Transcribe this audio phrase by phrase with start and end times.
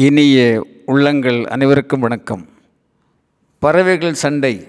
[0.00, 2.48] இனிய உள்ளங்கள் அனைவருக்கும் வணக்கம்.
[3.58, 4.66] பறவைகள் சண்டை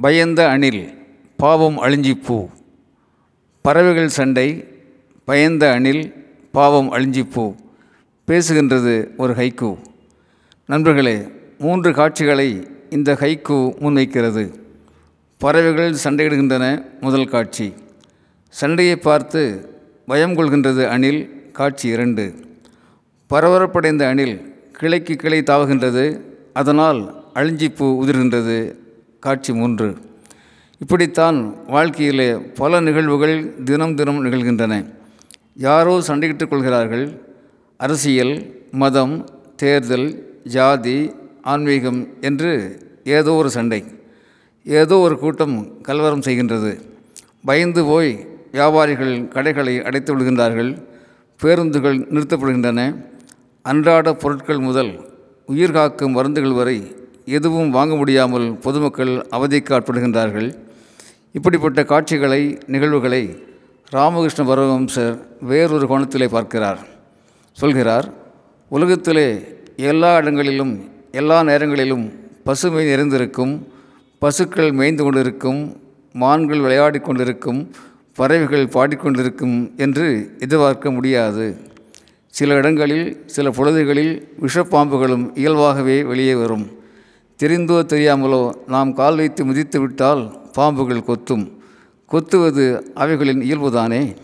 [0.00, 0.94] பயந்த அணில்
[1.36, 2.48] பாவம் அழிஞ்சிப்பூ
[3.62, 4.64] பறவைகள் சண்டை
[5.24, 6.14] பயந்த அணில்
[6.52, 7.54] பாவம் அழிஞ்சிப்பூ
[8.26, 9.78] பேசுகின்றது ஒரு ஹைக்கு.
[10.66, 11.26] நண்பர்களே
[11.58, 14.54] மூன்று காட்சிகளை இந்த ஹைக்கூ முன்வைக்கிறது.
[15.38, 17.72] பறவைகள் சண்டையிடுகின்றன முதல் காட்சி.
[18.48, 19.70] சண்டையை பார்த்து
[20.06, 22.50] பயம் கொள்கின்றது அணில் காட்சி இரண்டு.
[23.32, 26.20] பரபரப்படைந்த அணில் கிளைக்கு கிளை தாவுகின்றது.
[26.52, 28.74] அதனால் அழிஞ்சிப்பூ உதிர்கின்றது.
[29.20, 29.96] காட்சி மூன்று.
[30.78, 34.92] இப்படித்தான் வாழ்க்கையிலே பல நிகழ்வுகள் தினம் தினம் நிகழ்கின்றன.
[35.56, 37.20] யாரோ சண்டையிட்டுக் கொள்கிறார்கள்.
[37.76, 41.12] அரசியல் மதம் தேர்தல் ஜாதி
[41.42, 42.50] ஆன்மீகம் என்று
[43.04, 43.84] ஏதோ ஒரு சண்டை.
[44.64, 46.80] ஏதோ ஒரு கூட்டம் கலவரம் செய்கின்றது.
[47.44, 50.82] பயந்து போய் வியாபாரிகள் கடைகளை அடைத்து விடுகின்றார்கள்.
[51.40, 53.10] பேருந்துகள் நிறுத்தப்படுகின்றன.
[53.64, 54.90] அன்றாட பொருட்கள் முதல்
[55.46, 56.78] உயிர் காக்கும் மருந்துகள் வரை
[57.24, 60.48] எதுவும் வாங்க முடியாமல் பொதுமக்கள் அவதிக்கு ஆட்படுகின்றார்கள்
[61.32, 63.22] இப்படிப்பட்ட காட்சிகளை நிகழ்வுகளை
[63.90, 66.80] ராமகிருஷ்ண பரமஹம்சர் வேறொரு கோணத்திலே பார்க்கிறார்.
[67.52, 68.08] சொல்கிறார்
[68.68, 69.28] உலகத்திலே
[69.76, 70.74] எல்லா இடங்களிலும்
[71.12, 72.04] எல்லா நேரங்களிலும்
[72.44, 73.54] பசுமை நிறைந்திருக்கும்
[74.18, 75.60] பசுக்கள் மேய்ந்து கொண்டிருக்கும்
[76.12, 77.60] மான்கள் விளையாடி கொண்டிருக்கும்
[78.14, 81.46] பறவைகள் பாடிக்கொண்டிருக்கும் என்று எதிர்பார்க்க முடியாது.
[82.34, 86.70] சில இடங்களில் சில பொழுதுகளில் விஷப்பாம்புகளும் இயல்பாகவே வெளியே வரும்.
[87.38, 91.52] தெரிந்தோ தெரியாமலோ நாம் கால் வைத்து மிதித்து விட்டால் பாம்புகள் கொத்தும்.
[92.10, 94.16] கொத்துவது அவைகளின் இயல்புதானே?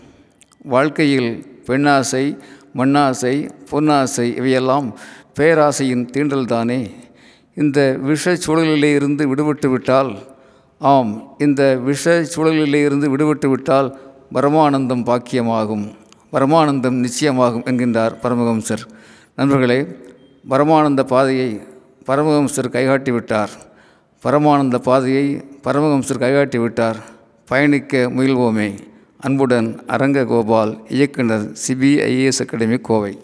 [0.63, 2.37] வாழ்க்கையில் பெண்ணாசை
[2.75, 4.97] மண்ணாசை பொன்னாசை இவையெல்லாம்
[5.39, 6.89] பேராசையின் தீண்டல்தானே?
[7.55, 10.17] இந்த விஷ சூழலிலே இருந்து விடுபட்டு விட்டால்
[10.79, 13.99] ஆம் இந்த விஷ சூழலிலே இருந்து விடுபட்டு விட்டால்
[14.33, 15.87] பரமானந்தம் பாக்கியமாகும்.
[16.31, 18.83] பரமானந்தம் நிச்சயமாகும் என்கின்றார் பரமஹம்சர்.
[19.35, 19.87] நண்பர்களே
[20.49, 21.61] பரமானந்த பாதையை
[22.07, 23.49] பரமஹம்சர் கைகாட்டி விட்டார்.
[24.23, 26.95] பரமானந்த பாதையை பரமஹம்சர் கைகாட்டி விட்டார்.
[27.45, 28.73] பயணிக்க முயல்வோமே.
[29.19, 33.17] அன்புடன் அரங்க கோபால் இயக்குனர் சிபிஐஏஎஸ் அகாடமி கோவை.